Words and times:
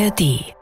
ARD 0.00 0.59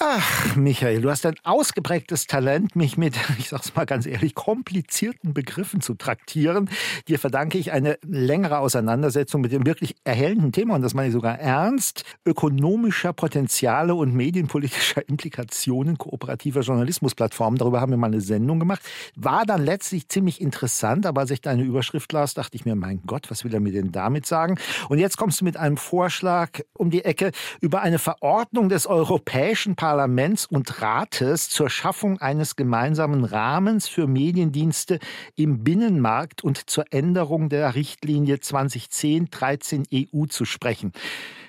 Ach, 0.00 0.56
Michael, 0.56 1.02
du 1.02 1.10
hast 1.10 1.24
ein 1.24 1.36
ausgeprägtes 1.44 2.26
Talent, 2.26 2.74
mich 2.74 2.98
mit, 2.98 3.14
ich 3.38 3.50
sag's 3.50 3.76
mal 3.76 3.86
ganz 3.86 4.06
ehrlich, 4.06 4.34
komplizierten 4.34 5.34
Begriffen 5.34 5.80
zu 5.80 5.94
traktieren. 5.94 6.68
Dir 7.06 7.20
verdanke 7.20 7.58
ich 7.58 7.70
eine 7.70 7.96
längere 8.02 8.58
Auseinandersetzung 8.58 9.40
mit 9.40 9.52
dem 9.52 9.64
wirklich 9.64 9.94
erhellenden 10.02 10.50
Thema, 10.50 10.74
und 10.74 10.82
das 10.82 10.94
meine 10.94 11.08
ich 11.08 11.12
sogar 11.12 11.38
ernst, 11.38 12.04
ökonomischer 12.26 13.12
Potenziale 13.12 13.94
und 13.94 14.12
medienpolitischer 14.14 15.08
Implikationen 15.08 15.96
kooperativer 15.96 16.62
Journalismusplattformen. 16.62 17.58
Darüber 17.58 17.80
haben 17.80 17.92
wir 17.92 17.96
mal 17.96 18.08
eine 18.08 18.20
Sendung 18.20 18.58
gemacht. 18.58 18.82
War 19.14 19.46
dann 19.46 19.64
letztlich 19.64 20.08
ziemlich 20.08 20.40
interessant, 20.40 21.06
aber 21.06 21.20
als 21.20 21.30
ich 21.30 21.40
deine 21.40 21.62
Überschrift 21.62 22.12
las, 22.12 22.34
dachte 22.34 22.56
ich 22.56 22.64
mir, 22.64 22.74
mein 22.74 23.00
Gott, 23.06 23.30
was 23.30 23.44
will 23.44 23.54
er 23.54 23.60
mir 23.60 23.72
denn 23.72 23.92
damit 23.92 24.26
sagen? 24.26 24.58
Und 24.88 24.98
jetzt 24.98 25.16
kommst 25.16 25.40
du 25.40 25.44
mit 25.44 25.56
einem 25.56 25.76
Vorschlag 25.76 26.50
um 26.72 26.90
die 26.90 27.04
Ecke 27.04 27.30
über 27.60 27.82
eine 27.82 28.00
Verordnung 28.00 28.68
des 28.68 28.88
Europäischen 28.88 29.76
Parlaments 29.84 30.46
und 30.46 30.80
Rates 30.80 31.50
zur 31.50 31.68
Schaffung 31.68 32.18
eines 32.18 32.56
gemeinsamen 32.56 33.22
Rahmens 33.22 33.86
für 33.86 34.06
Mediendienste 34.06 34.98
im 35.36 35.62
Binnenmarkt 35.62 36.42
und 36.42 36.70
zur 36.70 36.86
Änderung 36.90 37.50
der 37.50 37.74
Richtlinie 37.74 38.36
2010-13 38.36 40.08
EU 40.14 40.24
zu 40.24 40.46
sprechen. 40.46 40.92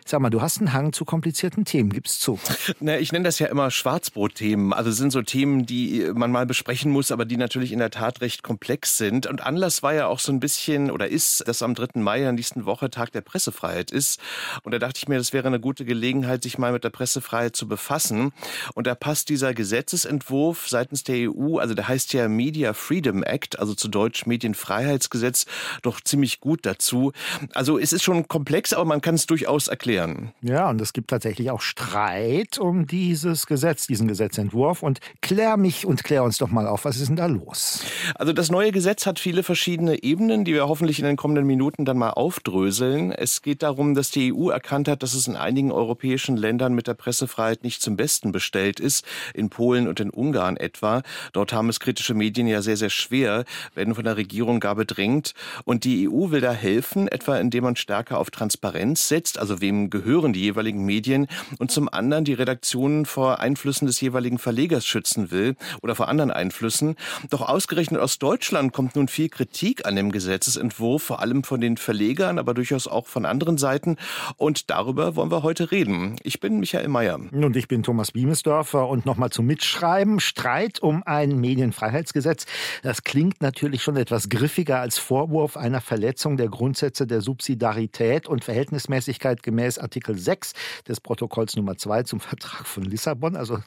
Sag 0.08 0.22
mal, 0.22 0.30
du 0.30 0.44
hast 0.44 0.60
einen 0.60 0.72
Hang 0.72 0.94
zu 0.94 1.04
komplizierten 1.04 1.66
Themen, 1.66 1.90
gib's 1.90 2.20
zu. 2.20 2.38
Na, 2.80 3.00
ich 3.00 3.12
nenne 3.12 3.26
das 3.26 3.40
ja 3.40 3.48
immer 3.48 3.72
Schwarzbrotthemen. 3.72 4.72
Also 4.72 4.92
sind 4.92 5.10
so 5.10 5.24
Themen, 5.24 5.66
die 5.66 6.12
man 6.14 6.30
mal 6.30 6.46
besprechen 6.46 6.92
muss, 6.92 7.12
aber 7.12 7.26
die 7.26 7.38
natürlich 7.38 7.72
in 7.72 7.80
der 7.80 7.90
Tat 7.90 8.22
recht 8.22 8.44
komplex 8.44 9.00
sind. 9.00 9.26
Und 9.26 9.42
Anlass 9.42 9.82
war 9.82 9.96
ja 9.96 10.06
auch 10.06 10.20
so 10.20 10.32
ein 10.32 10.40
bisschen 10.40 10.92
oder 10.92 11.08
ist, 11.08 11.48
dass 11.48 11.64
am 11.64 11.74
3. 11.74 12.00
Mai, 12.02 12.20
der 12.20 12.34
nächsten 12.34 12.66
Woche, 12.66 12.92
Tag 12.92 13.14
der 13.14 13.22
Pressefreiheit 13.22 13.90
ist. 13.90 14.20
Und 14.62 14.74
da 14.74 14.78
dachte 14.78 15.00
ich 15.00 15.08
mir, 15.08 15.18
das 15.18 15.34
wäre 15.34 15.48
eine 15.48 15.60
gute 15.60 15.86
Gelegenheit, 15.86 16.44
sich 16.44 16.60
mal 16.60 16.72
mit 16.72 16.84
der 16.84 16.92
Pressefreiheit 16.92 17.56
zu 17.56 17.68
befassen. 17.68 18.32
Und 18.76 18.86
da 18.86 18.94
passt 18.94 19.30
dieser 19.30 19.56
Gesetzesentwurf 19.56 20.70
seitens 20.70 21.04
der 21.04 21.32
EU, 21.32 21.58
also 21.58 21.74
der 21.74 21.88
heißt 21.88 22.14
ja 22.14 22.28
Media 22.28 22.74
Freedom 22.74 23.24
Act, 23.24 23.58
also 23.58 23.74
zu 23.74 23.88
Deutsch 23.88 24.28
Medienfreiheitsgesetz, 24.28 25.48
doch 25.82 26.00
ziemlich 26.00 26.42
gut 26.42 26.64
dazu. 26.68 27.12
Also 27.56 27.80
es 27.80 27.92
ist 27.92 28.04
schon 28.04 28.28
komplex, 28.28 28.72
aber 28.72 28.86
man 28.86 29.02
kann 29.02 29.16
es 29.16 29.26
durchaus 29.26 29.68
erklären 29.68 29.95
klären. 29.96 30.32
Ja, 30.42 30.70
und 30.70 30.82
es 30.82 30.94
gibt 30.94 31.10
tatsächlich 31.10 31.52
auch 31.52 31.62
Streit 31.62 32.58
um 32.58 32.86
dieses 32.86 33.48
Gesetz, 33.48 33.88
diesen 33.88 34.08
Gesetzentwurf. 34.08 34.84
Und 34.84 35.00
klär 35.22 35.58
mich 35.58 35.86
und 35.86 36.04
klär 36.04 36.24
uns 36.24 36.38
doch 36.38 36.50
mal 36.50 36.68
auf, 36.68 36.86
was 36.86 36.98
ist 36.98 37.08
denn 37.08 37.16
da 37.16 37.28
los? 37.28 37.84
Also 38.16 38.34
das 38.34 38.52
neue 38.52 38.72
Gesetz 38.72 39.06
hat 39.06 39.20
viele 39.20 39.44
verschiedene 39.44 40.04
Ebenen, 40.04 40.44
die 40.44 40.54
wir 40.54 40.68
hoffentlich 40.68 41.00
in 41.00 41.06
den 41.06 41.16
kommenden 41.16 41.46
Minuten 41.46 41.86
dann 41.86 41.98
mal 41.98 42.10
aufdröseln. 42.10 43.12
Es 43.12 43.42
geht 43.42 43.64
darum, 43.64 43.96
dass 43.96 44.12
die 44.12 44.34
EU 44.34 44.50
erkannt 44.50 44.88
hat, 44.88 45.02
dass 45.02 45.14
es 45.14 45.28
in 45.28 45.36
einigen 45.36 45.72
europäischen 45.72 46.36
Ländern 46.36 46.74
mit 46.74 46.88
der 46.88 46.94
Pressefreiheit 46.94 47.64
nicht 47.64 47.82
zum 47.82 47.96
Besten 47.96 48.32
bestellt 48.32 48.80
ist, 48.80 49.06
in 49.34 49.50
Polen 49.50 49.88
und 49.88 50.00
in 50.00 50.10
Ungarn 50.10 50.58
etwa. 50.58 51.04
Dort 51.32 51.54
haben 51.54 51.70
es 51.70 51.80
kritische 51.80 52.14
Medien 52.14 52.48
ja 52.48 52.62
sehr, 52.62 52.78
sehr 52.78 52.90
schwer, 52.90 53.46
werden 53.74 53.96
von 53.96 54.04
der 54.04 54.18
Regierung 54.18 54.60
gar 54.60 54.76
bedrängt. 54.76 55.34
Und 55.64 55.86
die 55.86 56.10
EU 56.10 56.32
will 56.32 56.42
da 56.42 56.52
helfen, 56.52 57.08
etwa 57.08 57.38
indem 57.38 57.64
man 57.64 57.76
stärker 57.76 58.20
auf 58.20 58.30
Transparenz 58.30 59.08
setzt, 59.08 59.40
also 59.40 59.62
wem 59.62 59.85
gehören 59.90 60.34
die 60.34 60.42
jeweiligen 60.42 60.86
Medien 60.86 61.28
und 61.60 61.72
zum 61.72 61.90
anderen 61.90 62.26
die 62.26 62.34
Redaktionen 62.34 63.06
vor 63.06 63.40
Einflüssen 63.40 63.88
des 63.88 64.02
jeweiligen 64.02 64.38
Verlegers 64.38 64.86
schützen 64.86 65.32
will 65.32 65.56
oder 65.82 65.96
vor 65.96 66.08
anderen 66.08 66.32
Einflüssen. 66.32 66.96
Doch 67.30 67.42
ausgerechnet 67.42 68.02
aus 68.02 68.20
Deutschland 68.20 68.74
kommt 68.74 68.96
nun 68.96 69.08
viel 69.08 69.30
Kritik 69.30 69.86
an 69.86 69.96
dem 69.96 70.12
Gesetzesentwurf, 70.12 71.04
vor 71.04 71.22
allem 71.22 71.44
von 71.44 71.62
den 71.62 71.78
Verlegern, 71.78 72.40
aber 72.40 72.54
durchaus 72.54 72.88
auch 72.88 73.08
von 73.08 73.26
anderen 73.26 73.58
Seiten. 73.58 73.98
Und 74.38 74.70
darüber 74.70 75.16
wollen 75.16 75.32
wir 75.32 75.44
heute 75.44 75.72
reden. 75.72 76.16
Ich 76.24 76.40
bin 76.40 76.60
Michael 76.60 76.88
Mayer. 76.88 77.20
Und 77.32 77.56
ich 77.56 77.68
bin 77.68 77.84
Thomas 77.84 78.12
Biemesdörfer. 78.12 78.88
Und 78.88 79.06
nochmal 79.06 79.30
zum 79.30 79.46
Mitschreiben. 79.46 80.20
Streit 80.20 80.82
um 80.82 81.04
ein 81.04 81.40
Medienfreiheitsgesetz. 81.40 82.46
Das 82.84 83.04
klingt 83.04 83.42
natürlich 83.42 83.84
schon 83.84 83.98
etwas 83.98 84.30
griffiger 84.30 84.80
als 84.80 84.98
Vorwurf 84.98 85.58
einer 85.58 85.82
Verletzung 85.82 86.38
der 86.38 86.50
Grundsätze 86.50 87.08
der 87.08 87.22
Subsidiarität 87.22 88.28
und 88.28 88.44
Verhältnismäßigkeit 88.44 89.44
gemäß 89.44 89.75
gemäß 89.76 89.80
Artikel 89.80 90.18
6 90.18 90.54
des 90.88 91.02
Protokolls 91.02 91.56
Nummer 91.56 91.78
2 91.78 92.04
zum 92.04 92.20
Vertrag 92.20 92.66
von 92.66 92.84
Lissabon. 92.84 93.36
Also 93.36 93.60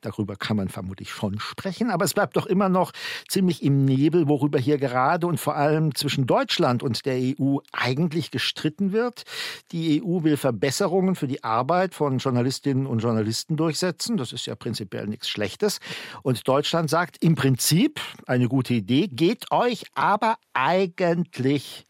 darüber 0.00 0.36
kann 0.36 0.56
man 0.56 0.68
vermutlich 0.68 1.10
schon 1.10 1.38
sprechen. 1.38 1.90
Aber 1.90 2.04
es 2.04 2.14
bleibt 2.14 2.36
doch 2.36 2.46
immer 2.46 2.68
noch 2.68 2.92
ziemlich 3.28 3.62
im 3.62 3.84
Nebel, 3.84 4.28
worüber 4.28 4.58
hier 4.58 4.78
gerade 4.78 5.26
und 5.26 5.38
vor 5.38 5.56
allem 5.56 5.94
zwischen 5.94 6.26
Deutschland 6.26 6.82
und 6.82 7.04
der 7.06 7.16
EU 7.38 7.58
eigentlich 7.72 8.30
gestritten 8.30 8.92
wird. 8.92 9.24
Die 9.72 10.02
EU 10.02 10.22
will 10.22 10.36
Verbesserungen 10.36 11.14
für 11.14 11.28
die 11.28 11.44
Arbeit 11.44 11.94
von 11.94 12.18
Journalistinnen 12.18 12.86
und 12.86 13.00
Journalisten 13.00 13.56
durchsetzen. 13.56 14.16
Das 14.16 14.32
ist 14.32 14.46
ja 14.46 14.54
prinzipiell 14.54 15.06
nichts 15.06 15.28
Schlechtes. 15.28 15.78
Und 16.22 16.46
Deutschland 16.46 16.90
sagt 16.90 17.22
im 17.22 17.34
Prinzip 17.34 18.00
eine 18.26 18.48
gute 18.48 18.74
Idee, 18.74 19.08
geht 19.08 19.50
euch 19.50 19.84
aber 19.94 20.36
eigentlich 20.54 21.86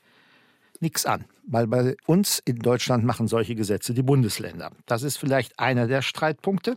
nichts 0.81 1.07
an 1.07 1.25
weil 1.45 1.67
bei 1.67 1.97
uns 2.07 2.41
in 2.45 2.59
Deutschland 2.59 3.05
machen 3.05 3.29
solche 3.29 3.55
Gesetze 3.55 3.95
die 3.95 4.03
Bundesländer. 4.03 4.71
Das 4.87 5.03
ist 5.03 5.17
vielleicht 5.17 5.59
einer 5.59 5.87
der 5.87 6.03
Streitpunkte. 6.03 6.77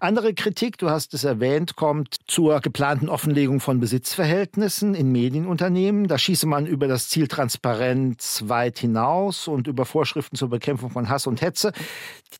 Andere 0.00 0.34
Kritik, 0.34 0.78
du 0.78 0.90
hast 0.90 1.14
es 1.14 1.24
erwähnt, 1.24 1.76
kommt 1.76 2.16
zur 2.26 2.60
geplanten 2.60 3.08
Offenlegung 3.08 3.60
von 3.60 3.80
Besitzverhältnissen 3.80 4.94
in 4.94 5.12
Medienunternehmen. 5.12 6.08
Da 6.08 6.18
schieße 6.18 6.46
man 6.46 6.66
über 6.66 6.88
das 6.88 7.08
Ziel 7.08 7.28
Transparenz 7.28 8.44
weit 8.46 8.78
hinaus 8.78 9.48
und 9.48 9.66
über 9.66 9.84
Vorschriften 9.84 10.36
zur 10.36 10.48
Bekämpfung 10.48 10.90
von 10.90 11.08
Hass 11.08 11.26
und 11.26 11.40
Hetze. 11.40 11.72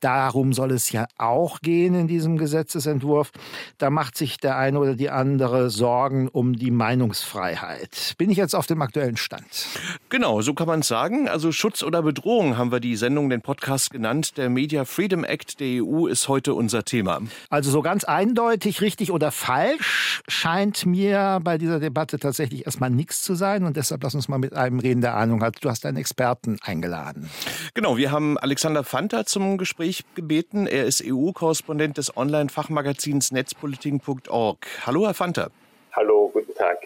Darum 0.01 0.53
soll 0.53 0.73
es 0.73 0.93
ja 0.93 1.07
auch 1.17 1.61
gehen 1.61 1.95
in 1.95 2.09
diesem 2.09 2.37
Gesetzesentwurf. 2.37 3.33
Da 3.79 3.91
macht 3.91 4.17
sich 4.17 4.39
der 4.39 4.57
eine 4.57 4.79
oder 4.79 4.95
die 4.95 5.11
andere 5.11 5.71
Sorgen 5.71 6.29
um 6.29 6.55
die 6.55 6.71
Meinungsfreiheit. 6.71 8.15
Bin 8.19 8.31
ich 8.31 8.37
jetzt 8.37 8.55
auf 8.55 8.67
dem 8.67 8.83
aktuellen 8.83 9.17
Stand? 9.17 9.67
Genau, 10.09 10.43
so 10.43 10.55
kann 10.55 10.67
man 10.67 10.81
es 10.81 10.89
sagen. 10.89 11.29
Also 11.29 11.53
Schutz 11.67 11.83
oder 11.83 12.01
Bedrohung 12.01 12.57
haben 12.57 12.71
wir 12.71 12.79
die 12.79 12.95
Sendung, 12.95 13.29
den 13.29 13.43
Podcast 13.43 13.91
genannt. 13.91 14.37
Der 14.37 14.49
Media 14.49 14.85
Freedom 14.85 15.25
Act 15.25 15.59
der 15.59 15.83
EU 15.83 16.07
ist 16.07 16.29
heute 16.29 16.55
unser 16.55 16.85
Thema. 16.85 17.21
Also 17.51 17.73
so 17.73 17.83
ganz 17.83 18.05
eindeutig 18.05 18.83
richtig 18.83 19.11
oder 19.11 19.33
falsch 19.33 20.23
scheint 20.29 20.87
mir 20.87 21.41
bei 21.43 21.59
dieser 21.59 21.81
Debatte 21.81 22.21
tatsächlich 22.21 22.67
erstmal 22.67 22.91
nichts 22.91 23.23
zu 23.23 23.35
sein. 23.35 23.65
Und 23.65 23.77
deshalb 23.77 24.05
lass 24.05 24.15
uns 24.15 24.29
mal 24.29 24.39
mit 24.39 24.55
einem 24.55 24.79
reden, 24.79 25.01
der 25.01 25.17
Ahnung 25.17 25.43
hat. 25.43 25.57
Du 25.61 25.69
hast 25.69 25.85
einen 25.87 25.97
Experten 25.97 26.57
eingeladen. 26.63 27.29
Genau, 27.75 27.97
wir 27.97 28.13
haben 28.13 28.39
Alexander 28.39 28.85
Fanta 28.85 29.27
zum 29.27 29.59
Gespräch 29.59 30.05
gebeten. 30.15 30.69
Er 30.69 30.85
ist 30.85 31.03
EU-Korrespondent 31.05 31.99
des 31.99 32.17
Online-Fachmagazins 32.17 33.33
netzpolitik.org. 33.33 34.65
Hallo, 34.87 35.07
Herr 35.07 35.15
Fanta. 35.15 35.51
Hallo, 35.97 36.29
guten 36.31 36.53
Tag. 36.55 36.77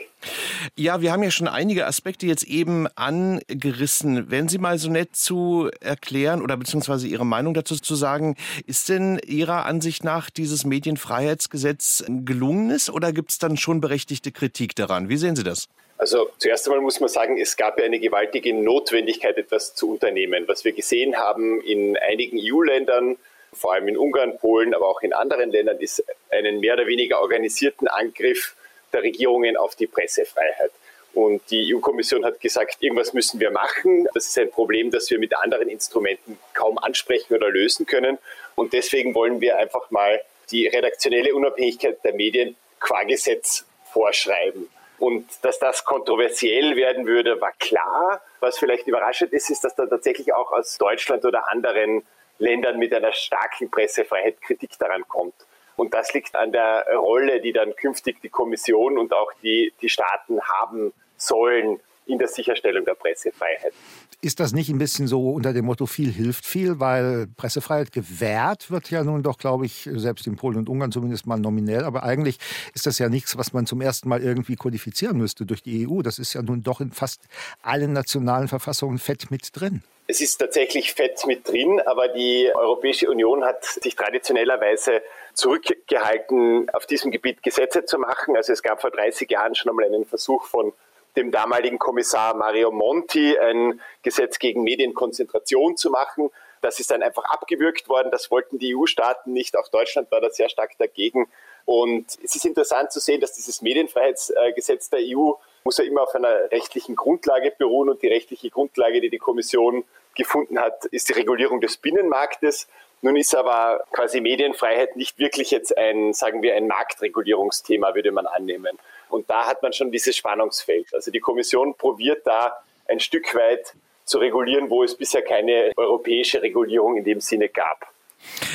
Ja, 0.77 1.01
wir 1.01 1.11
haben 1.11 1.25
ja 1.25 1.33
schon 1.33 1.49
einige 1.49 1.85
Aspekte 1.89 2.27
jetzt 2.27 2.45
eben 2.45 2.87
angerissen. 2.95 4.31
Wären 4.31 4.47
Sie 4.47 4.59
mal 4.59 4.79
so 4.79 4.89
nett 4.89 5.17
zu 5.17 5.69
erklären 5.81 6.41
oder 6.41 6.57
beziehungsweise 6.57 7.09
Ihre 7.09 7.27
Meinung 7.27 7.53
dazu 7.53 7.75
zu 7.75 7.97
sagen, 7.97 8.37
ist 8.69 8.89
denn 8.89 9.21
Ihrer 9.27 9.67
Ansicht 9.67 10.05
nach 10.05 10.31
dieses 10.31 10.65
Medienfreiheitsgesetz 10.65 12.05
gelungenes 12.07 12.89
oder 12.89 13.13
gibt 13.13 13.33
es 13.33 13.39
dann 13.39 13.57
schon 13.57 13.81
berechtigte 13.81 14.31
Kritik 14.31 14.77
daran? 14.77 15.09
Wie 15.09 15.17
sehen 15.17 15.35
Sie 15.35 15.43
das? 15.43 15.69
Also 15.99 16.31
zuerst 16.39 16.69
einmal 16.69 16.81
muss 16.81 17.01
man 17.01 17.09
sagen, 17.09 17.37
es 17.37 17.57
gab 17.57 17.81
ja 17.81 17.87
eine 17.87 17.99
gewaltige 17.99 18.55
Notwendigkeit, 18.55 19.37
etwas 19.39 19.75
zu 19.75 19.91
unternehmen. 19.91 20.45
Was 20.47 20.65
wir 20.65 20.73
gesehen 20.73 21.17
haben 21.17 21.61
in 21.63 21.97
einigen 21.97 22.39
EU-Ländern, 22.41 23.17
vor 23.53 23.75
allem 23.75 23.89
in 23.89 23.97
Ungarn, 23.97 24.39
Polen, 24.39 24.73
aber 24.73 24.89
auch 24.89 25.03
in 25.03 25.13
anderen 25.13 25.51
Ländern, 25.51 25.79
ist 25.79 26.05
einen 26.31 26.61
mehr 26.61 26.75
oder 26.75 26.87
weniger 26.87 27.21
organisierten 27.21 27.89
Angriff 27.89 28.55
der 28.93 29.03
Regierungen 29.03 29.57
auf 29.57 29.75
die 29.77 29.87
Pressefreiheit. 29.87 30.73
Und 31.13 31.43
die 31.51 31.75
EU-Kommission 31.75 32.25
hat 32.25 32.41
gesagt, 32.41 32.77
irgendwas 32.81 33.13
müssen 33.13 33.41
wir 33.41 33.51
machen. 33.51 34.07
Das 34.15 34.27
ist 34.27 34.39
ein 34.39 34.51
Problem, 34.51 34.91
das 34.91 35.11
wir 35.11 35.19
mit 35.19 35.37
anderen 35.37 35.69
Instrumenten 35.69 36.39
kaum 36.55 36.79
ansprechen 36.79 37.35
oder 37.35 37.51
lösen 37.51 37.87
können. 37.87 38.19
Und 38.55 38.73
deswegen 38.73 39.15
wollen 39.15 39.41
wir 39.41 39.59
einfach 39.59 39.91
mal 39.91 40.21
die 40.51 40.69
redaktionelle 40.69 41.35
Unabhängigkeit 41.35 42.03
der 42.05 42.15
Medien 42.15 42.57
qua 42.79 43.03
Gesetz 43.05 43.65
vorschreiben. 43.93 44.69
Und 44.99 45.27
dass 45.43 45.59
das 45.59 45.85
kontroversiell 45.85 46.77
werden 46.77 47.07
würde, 47.07 47.41
war 47.41 47.53
klar. 47.59 48.21
Was 48.41 48.59
vielleicht 48.59 48.87
überraschend 48.87 49.33
ist, 49.33 49.51
ist, 49.51 49.65
dass 49.65 49.75
da 49.75 49.87
tatsächlich 49.87 50.33
auch 50.35 50.53
aus 50.53 50.77
Deutschland 50.77 51.25
oder 51.25 51.51
anderen 51.51 52.07
Ländern 52.39 52.79
mit 52.79 52.93
einer 52.95 53.13
starken 53.13 53.71
Pressefreiheit 53.71 54.41
Kritik 54.43 54.79
daran 54.79 55.07
kommt. 55.09 55.35
Und 55.81 55.95
das 55.95 56.13
liegt 56.13 56.37
an 56.37 56.53
der 56.53 56.85
Rolle, 56.95 57.41
die 57.41 57.55
dann 57.55 57.75
künftig 57.75 58.21
die 58.21 58.29
Kommission 58.29 58.99
und 58.99 59.15
auch 59.15 59.33
die, 59.43 59.73
die 59.81 59.89
Staaten 59.89 60.39
haben 60.43 60.93
sollen 61.17 61.81
in 62.05 62.19
der 62.19 62.29
Sicherstellung 62.29 62.85
der 62.85 62.93
Pressefreiheit. 62.93 63.73
Ist 64.23 64.39
das 64.39 64.53
nicht 64.53 64.69
ein 64.69 64.77
bisschen 64.77 65.07
so 65.07 65.31
unter 65.31 65.55
dem 65.55 65.65
Motto 65.65 65.87
viel 65.87 66.13
hilft 66.13 66.45
viel, 66.45 66.79
weil 66.79 67.27
Pressefreiheit 67.39 67.91
gewährt 67.91 68.71
wird 68.71 68.91
ja 68.91 69.03
nun 69.03 69.23
doch, 69.23 69.39
glaube 69.39 69.65
ich, 69.65 69.89
selbst 69.95 70.27
in 70.27 70.37
Polen 70.37 70.59
und 70.59 70.69
Ungarn 70.69 70.93
zumindest 70.93 71.27
mal 71.27 71.39
nominell, 71.39 71.85
aber 71.85 72.03
eigentlich 72.03 72.39
ist 72.75 72.87
das 72.87 72.99
ja 72.99 73.09
nichts, 73.09 73.39
was 73.39 73.55
man 73.55 73.65
zum 73.65 73.81
ersten 73.81 74.11
Mal 74.11 74.23
irgendwie 74.23 74.57
kodifizieren 74.57 75.17
müsste 75.17 75.47
durch 75.47 75.63
die 75.63 75.89
EU. 75.89 76.03
Das 76.03 76.19
ist 76.19 76.35
ja 76.35 76.43
nun 76.43 76.63
doch 76.63 76.83
in 76.83 76.93
fast 76.93 77.23
allen 77.63 77.95
nationalen 77.95 78.49
Verfassungen 78.49 78.99
fett 78.99 79.31
mit 79.31 79.49
drin. 79.55 79.83
Es 80.07 80.21
ist 80.21 80.37
tatsächlich 80.37 80.93
fett 80.93 81.25
mit 81.27 81.49
drin, 81.49 81.81
aber 81.87 82.09
die 82.09 82.51
Europäische 82.55 83.09
Union 83.09 83.43
hat 83.43 83.65
sich 83.65 83.97
traditionellerweise 83.97 85.01
zurückgehalten, 85.33 86.69
auf 86.75 86.85
diesem 86.85 87.11
Gebiet 87.11 87.43
Gesetze 87.43 87.87
zu 87.87 87.97
machen. 87.97 88.37
Also 88.37 88.53
es 88.53 88.63
gab 88.63 88.83
vor 88.83 88.91
30 88.91 89.31
Jahren 89.31 89.55
schon 89.55 89.71
einmal 89.71 89.87
einen 89.87 90.05
Versuch 90.05 90.45
von 90.45 90.75
dem 91.17 91.31
damaligen 91.31 91.79
Kommissar 91.79 92.35
Mario 92.35 92.71
Monti 92.71 93.39
ein 93.39 93.81
Gesetz 94.03 94.39
gegen 94.39 94.63
Medienkonzentration 94.63 95.77
zu 95.77 95.91
machen. 95.91 96.31
Das 96.61 96.79
ist 96.79 96.91
dann 96.91 97.03
einfach 97.03 97.25
abgewürgt 97.25 97.89
worden. 97.89 98.11
Das 98.11 98.31
wollten 98.31 98.59
die 98.59 98.77
EU-Staaten 98.77 99.33
nicht. 99.33 99.57
Auch 99.57 99.69
Deutschland 99.69 100.11
war 100.11 100.21
da 100.21 100.31
sehr 100.31 100.49
stark 100.49 100.77
dagegen. 100.79 101.29
Und 101.65 102.07
es 102.23 102.37
ist 102.37 102.45
interessant 102.45 102.93
zu 102.93 103.01
sehen, 103.01 103.21
dass 103.21 103.33
dieses 103.33 103.63
Medienfreiheitsgesetz 103.63 104.91
der 104.91 105.01
EU 105.03 105.33
muss 105.65 105.79
ja 105.79 105.85
immer 105.85 106.03
auf 106.03 106.15
einer 106.15 106.51
rechtlichen 106.51 106.97
Grundlage 106.97 107.53
beruhen. 107.57 107.89
Und 107.89 108.03
die 108.03 108.09
rechtliche 108.09 108.51
Grundlage, 108.51 109.01
die 109.01 109.11
die 109.11 109.19
Kommission 109.19 109.85
gefunden 110.15 110.59
hat, 110.59 110.85
ist 110.87 111.09
die 111.09 111.13
Regulierung 111.15 111.61
des 111.61 111.77
Binnenmarktes. 111.77 112.69
Nun 113.03 113.17
ist 113.17 113.35
aber 113.35 113.85
quasi 113.93 114.21
Medienfreiheit 114.21 114.97
nicht 114.97 115.19
wirklich 115.19 115.51
jetzt 115.51 115.77
ein, 115.77 116.13
sagen 116.13 116.43
wir, 116.43 116.55
ein 116.55 116.67
Marktregulierungsthema, 116.67 117.95
würde 117.95 118.13
man 118.13 118.27
annehmen. 118.27 118.79
Und 119.11 119.29
da 119.29 119.47
hat 119.47 119.63
man 119.63 119.73
schon 119.73 119.91
dieses 119.91 120.17
Spannungsfeld. 120.17 120.95
Also 120.95 121.11
die 121.11 121.21
Kommission 121.21 121.75
probiert 121.75 122.27
da 122.27 122.63
ein 122.89 123.01
Stück 123.01 123.35
weit 123.35 123.75
zu 124.05 124.19
regulieren, 124.19 124.71
wo 124.71 124.83
es 124.83 124.97
bisher 124.97 125.23
keine 125.23 125.73
europäische 125.77 126.43
Regulierung 126.43 126.97
in 126.97 127.05
dem 127.05 127.21
Sinne 127.21 127.49
gab. 127.49 127.93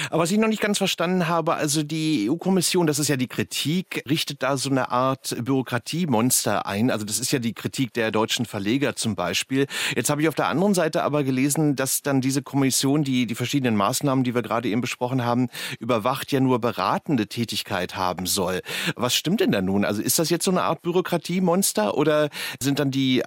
Aber 0.10 0.24
was 0.24 0.32
ich 0.32 0.38
noch 0.38 0.48
nicht 0.48 0.62
ganz 0.62 0.78
verstanden 0.78 1.28
habe, 1.28 1.56
also 1.56 1.84
die 1.84 2.30
EU-Kommission, 2.30 2.88
das 2.88 3.00
ist 3.00 3.08
ja 3.08 3.18
die 3.18 3.28
Kritik, 3.28 4.04
richtet 4.08 4.44
da 4.44 4.58
so 4.58 4.70
eine 4.70 4.92
Art 4.92 5.36
Bürokratiemonster 5.40 6.66
ein. 6.66 6.92
Also 6.92 7.06
das 7.06 7.20
ist 7.20 7.32
ja 7.32 7.40
die 7.40 7.54
Kritik 7.54 7.94
der 7.94 8.12
deutschen 8.12 8.46
Verleger 8.46 8.96
zum 8.96 9.16
Beispiel. 9.16 9.68
Jetzt 9.96 10.10
habe 10.10 10.22
ich 10.22 10.28
auf 10.28 10.36
der 10.36 10.48
anderen 10.48 10.74
Seite 10.74 11.04
aber 11.04 11.24
gelesen, 11.24 11.76
dass 11.76 12.02
dann 12.02 12.22
diese 12.22 12.42
Kommission, 12.42 13.04
die 13.04 13.26
die 13.26 13.36
verschiedenen 13.36 13.76
Maßnahmen, 13.76 14.24
die 14.24 14.36
wir 14.36 14.42
gerade 14.42 14.70
eben 14.70 14.82
besprochen 14.82 15.26
haben, 15.26 15.50
überwacht, 15.80 16.32
ja 16.32 16.40
nur 16.40 16.60
beratende 16.60 17.28
Tätigkeit 17.28 17.96
haben 17.96 18.26
soll. 18.26 18.62
Was 18.96 19.16
stimmt 19.16 19.42
denn 19.42 19.52
da 19.52 19.62
nun? 19.62 19.86
Also 19.86 20.02
ist 20.02 20.20
das 20.20 20.30
jetzt 20.30 20.46
so 20.46 20.52
eine 20.52 20.64
Art 20.64 20.82
Bürokratiemonster 20.82 21.98
oder 21.98 22.30
sind 22.60 22.80
dann 22.80 22.92
die 22.92 23.24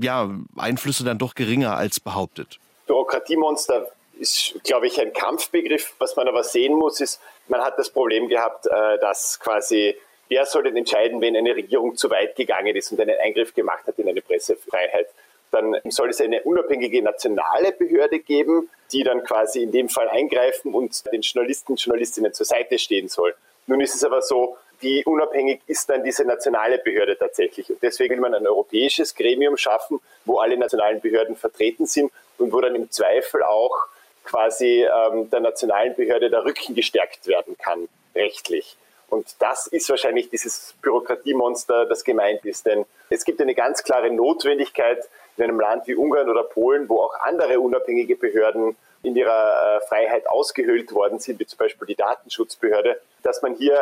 ja, 0.00 0.30
Einflüsse 0.56 1.04
dann 1.04 1.18
doch 1.18 1.34
geringer 1.34 1.76
als 1.76 2.00
behauptet? 2.00 2.58
Bürokratiemonster 2.86 3.86
ist, 4.18 4.54
glaube 4.64 4.86
ich, 4.86 5.00
ein 5.00 5.12
Kampfbegriff. 5.12 5.94
Was 5.98 6.16
man 6.16 6.28
aber 6.28 6.44
sehen 6.44 6.74
muss, 6.74 7.00
ist, 7.00 7.20
man 7.48 7.60
hat 7.60 7.78
das 7.78 7.90
Problem 7.90 8.28
gehabt, 8.28 8.66
äh, 8.66 8.98
dass 8.98 9.38
quasi 9.40 9.96
wer 10.32 10.46
soll 10.46 10.62
denn 10.62 10.78
entscheiden, 10.78 11.20
wenn 11.20 11.36
eine 11.36 11.54
Regierung 11.54 11.94
zu 11.94 12.08
weit 12.08 12.36
gegangen 12.36 12.74
ist 12.74 12.90
und 12.90 12.98
einen 13.00 13.18
Eingriff 13.22 13.52
gemacht 13.52 13.86
hat 13.86 13.98
in 13.98 14.08
eine 14.08 14.22
Pressefreiheit. 14.22 15.08
Dann 15.50 15.76
soll 15.90 16.08
es 16.08 16.22
eine 16.22 16.42
unabhängige 16.42 17.02
nationale 17.02 17.72
Behörde 17.72 18.18
geben, 18.18 18.70
die 18.92 19.02
dann 19.02 19.24
quasi 19.24 19.62
in 19.62 19.72
dem 19.72 19.90
Fall 19.90 20.08
eingreifen 20.08 20.72
und 20.72 21.04
den 21.12 21.20
Journalisten 21.20 21.76
Journalistinnen 21.76 22.32
zur 22.32 22.46
Seite 22.46 22.78
stehen 22.78 23.08
soll. 23.08 23.34
Nun 23.66 23.82
ist 23.82 23.94
es 23.94 24.04
aber 24.04 24.22
so, 24.22 24.56
wie 24.80 25.04
unabhängig 25.04 25.60
ist 25.66 25.90
dann 25.90 26.02
diese 26.02 26.24
nationale 26.24 26.78
Behörde 26.78 27.18
tatsächlich? 27.18 27.68
Und 27.68 27.82
deswegen 27.82 28.14
will 28.14 28.22
man 28.22 28.34
ein 28.34 28.46
europäisches 28.46 29.14
Gremium 29.14 29.58
schaffen, 29.58 30.00
wo 30.24 30.38
alle 30.38 30.56
nationalen 30.56 31.02
Behörden 31.02 31.36
vertreten 31.36 31.84
sind 31.84 32.10
und 32.38 32.54
wo 32.54 32.60
dann 32.62 32.74
im 32.74 32.90
Zweifel 32.90 33.42
auch 33.42 33.86
quasi 34.24 34.84
ähm, 34.84 35.30
der 35.30 35.40
nationalen 35.40 35.94
Behörde 35.94 36.30
der 36.30 36.44
Rücken 36.44 36.74
gestärkt 36.74 37.26
werden 37.26 37.56
kann, 37.58 37.88
rechtlich. 38.14 38.76
Und 39.08 39.34
das 39.40 39.66
ist 39.66 39.90
wahrscheinlich 39.90 40.30
dieses 40.30 40.74
Bürokratiemonster, 40.80 41.84
das 41.84 42.02
gemeint 42.02 42.46
ist. 42.46 42.64
Denn 42.64 42.86
es 43.10 43.24
gibt 43.24 43.42
eine 43.42 43.54
ganz 43.54 43.82
klare 43.82 44.10
Notwendigkeit 44.10 45.06
in 45.36 45.44
einem 45.44 45.60
Land 45.60 45.86
wie 45.86 45.94
Ungarn 45.94 46.30
oder 46.30 46.44
Polen, 46.44 46.88
wo 46.88 47.00
auch 47.00 47.14
andere 47.20 47.60
unabhängige 47.60 48.16
Behörden 48.16 48.74
in 49.02 49.16
ihrer 49.16 49.76
äh, 49.76 49.86
Freiheit 49.86 50.26
ausgehöhlt 50.28 50.92
worden 50.92 51.18
sind, 51.18 51.40
wie 51.40 51.46
zum 51.46 51.58
Beispiel 51.58 51.86
die 51.86 51.94
Datenschutzbehörde, 51.94 53.00
dass 53.22 53.42
man 53.42 53.54
hier 53.54 53.78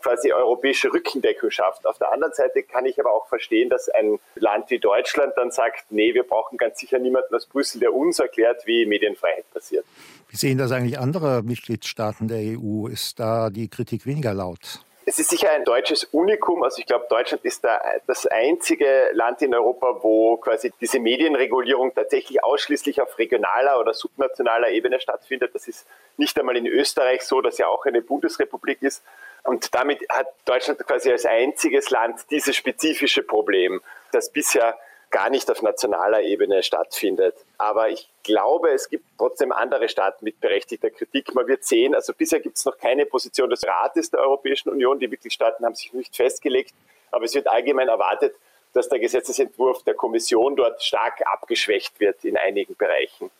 quasi 0.00 0.32
europäische 0.32 0.92
Rückendeckung 0.92 1.50
schafft. 1.50 1.86
Auf 1.86 1.98
der 1.98 2.12
anderen 2.12 2.32
Seite 2.32 2.62
kann 2.62 2.86
ich 2.86 2.98
aber 2.98 3.12
auch 3.12 3.28
verstehen, 3.28 3.68
dass 3.68 3.88
ein 3.88 4.18
Land 4.34 4.70
wie 4.70 4.78
Deutschland 4.78 5.32
dann 5.36 5.50
sagt, 5.50 5.86
nee, 5.90 6.14
wir 6.14 6.24
brauchen 6.24 6.58
ganz 6.58 6.78
sicher 6.78 6.98
niemanden 6.98 7.34
aus 7.34 7.46
Brüssel, 7.46 7.80
der 7.80 7.94
uns 7.94 8.18
erklärt, 8.18 8.66
wie 8.66 8.86
Medienfreiheit 8.86 9.50
passiert. 9.52 9.84
Wie 10.28 10.36
sehen 10.36 10.58
das 10.58 10.72
eigentlich 10.72 10.98
andere 10.98 11.42
Mitgliedstaaten 11.42 12.28
der 12.28 12.38
EU? 12.38 12.86
Ist 12.86 13.18
da 13.18 13.50
die 13.50 13.68
Kritik 13.68 14.06
weniger 14.06 14.32
laut? 14.32 14.84
Es 15.06 15.18
ist 15.18 15.30
sicher 15.30 15.50
ein 15.50 15.64
deutsches 15.64 16.04
Unikum. 16.04 16.62
Also 16.62 16.78
ich 16.78 16.86
glaube, 16.86 17.06
Deutschland 17.08 17.44
ist 17.44 17.64
da 17.64 17.80
das 18.06 18.28
einzige 18.28 19.10
Land 19.12 19.42
in 19.42 19.52
Europa, 19.52 19.98
wo 20.02 20.36
quasi 20.36 20.72
diese 20.80 21.00
Medienregulierung 21.00 21.92
tatsächlich 21.94 22.44
ausschließlich 22.44 23.00
auf 23.00 23.18
regionaler 23.18 23.80
oder 23.80 23.92
subnationaler 23.92 24.70
Ebene 24.70 25.00
stattfindet. 25.00 25.52
Das 25.52 25.66
ist 25.66 25.84
nicht 26.16 26.38
einmal 26.38 26.56
in 26.56 26.68
Österreich 26.68 27.22
so, 27.22 27.40
das 27.40 27.58
ja 27.58 27.66
auch 27.66 27.86
eine 27.86 28.02
Bundesrepublik 28.02 28.82
ist. 28.82 29.02
Und 29.44 29.74
damit 29.74 30.00
hat 30.08 30.26
Deutschland 30.44 30.78
quasi 30.80 31.10
als 31.10 31.26
einziges 31.26 31.90
Land 31.90 32.20
dieses 32.30 32.56
spezifische 32.56 33.22
Problem, 33.22 33.80
das 34.12 34.30
bisher 34.30 34.78
gar 35.10 35.28
nicht 35.28 35.50
auf 35.50 35.62
nationaler 35.62 36.22
Ebene 36.22 36.62
stattfindet. 36.62 37.34
Aber 37.58 37.88
ich 37.88 38.08
glaube, 38.22 38.70
es 38.70 38.88
gibt 38.88 39.04
trotzdem 39.18 39.52
andere 39.52 39.88
Staaten 39.88 40.24
mit 40.24 40.40
berechtigter 40.40 40.90
Kritik. 40.90 41.34
Man 41.34 41.48
wird 41.48 41.64
sehen, 41.64 41.94
also 41.94 42.12
bisher 42.14 42.40
gibt 42.40 42.58
es 42.58 42.64
noch 42.64 42.78
keine 42.78 43.06
Position 43.06 43.50
des 43.50 43.66
Rates 43.66 44.10
der 44.10 44.20
Europäischen 44.20 44.68
Union. 44.68 45.00
Die 45.00 45.08
Mitgliedstaaten 45.08 45.64
haben 45.64 45.74
sich 45.74 45.92
nicht 45.92 46.14
festgelegt. 46.14 46.72
Aber 47.10 47.24
es 47.24 47.34
wird 47.34 47.48
allgemein 47.48 47.88
erwartet, 47.88 48.36
dass 48.72 48.88
der 48.88 48.98
Gesetzesentwurf 48.98 49.82
der 49.84 49.94
Kommission 49.94 50.56
dort 50.56 50.82
stark 50.82 51.20
abgeschwächt 51.26 51.98
wird 52.00 52.24
in 52.24 52.36
einigen 52.36 52.76
Bereichen. 52.76 53.30